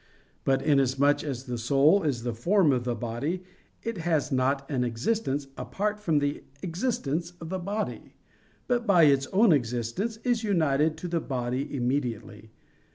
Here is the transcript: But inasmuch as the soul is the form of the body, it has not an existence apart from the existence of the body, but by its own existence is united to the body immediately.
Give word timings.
But 0.45 0.63
inasmuch 0.63 1.23
as 1.23 1.43
the 1.43 1.59
soul 1.59 2.01
is 2.01 2.23
the 2.23 2.33
form 2.33 2.71
of 2.71 2.85
the 2.85 2.95
body, 2.95 3.43
it 3.83 3.99
has 3.99 4.31
not 4.31 4.67
an 4.67 4.83
existence 4.83 5.45
apart 5.57 5.99
from 5.99 6.17
the 6.17 6.41
existence 6.63 7.33
of 7.39 7.49
the 7.49 7.59
body, 7.59 8.15
but 8.67 8.87
by 8.87 9.03
its 9.03 9.27
own 9.27 9.51
existence 9.51 10.17
is 10.23 10.43
united 10.43 10.97
to 10.97 11.07
the 11.07 11.21
body 11.21 11.71
immediately. 11.75 12.49